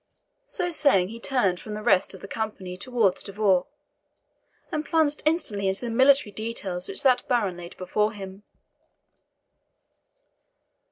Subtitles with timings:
[0.47, 3.67] So saying, he turned from the rest of the company towards De Vaux,
[4.71, 8.41] and plunged instantly into the military details which that baron laid before him.